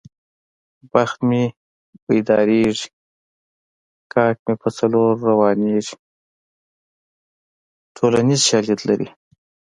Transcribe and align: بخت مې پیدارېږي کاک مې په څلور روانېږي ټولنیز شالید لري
بخت 0.91 1.19
مې 1.29 1.43
پیدارېږي 2.05 2.87
کاک 4.13 4.37
مې 4.45 4.53
په 4.61 4.69
څلور 4.77 5.11
روانېږي 5.29 5.95
ټولنیز 7.97 8.41
شالید 8.49 8.79
لري 8.89 9.07